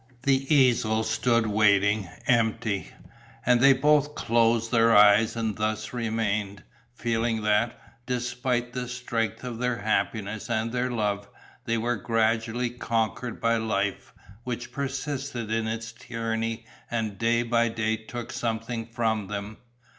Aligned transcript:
The 0.23 0.51
easel 0.51 1.03
stood 1.03 1.45
waiting, 1.45 2.09
empty. 2.25 2.89
And 3.45 3.61
they 3.61 3.73
both 3.73 4.15
closed 4.15 4.71
their 4.71 4.97
eyes 4.97 5.35
and 5.35 5.55
thus 5.55 5.93
remained, 5.93 6.63
feeling 6.95 7.43
that, 7.43 7.79
despite 8.07 8.73
the 8.73 8.87
strength 8.87 9.43
of 9.43 9.59
their 9.59 9.77
happiness 9.77 10.49
and 10.49 10.71
their 10.71 10.89
love, 10.89 11.29
they 11.65 11.77
were 11.77 11.97
gradually 11.97 12.71
conquered 12.71 13.39
by 13.39 13.57
life, 13.57 14.11
which 14.43 14.71
persisted 14.71 15.51
in 15.51 15.67
its 15.67 15.91
tyranny 15.91 16.65
and 16.89 17.19
day 17.19 17.43
by 17.43 17.69
day 17.69 17.95
took 17.95 18.31
something 18.31 18.87
from 18.87 19.27
them. 19.27 19.57